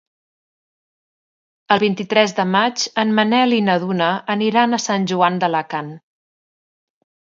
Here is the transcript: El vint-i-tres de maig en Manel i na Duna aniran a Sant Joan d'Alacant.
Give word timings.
El 1.75 1.83
vint-i-tres 1.83 2.33
de 2.41 2.47
maig 2.55 2.87
en 3.05 3.15
Manel 3.21 3.55
i 3.61 3.63
na 3.69 3.79
Duna 3.87 4.11
aniran 4.39 4.75
a 4.75 4.85
Sant 4.91 5.09
Joan 5.15 5.43
d'Alacant. 5.47 5.97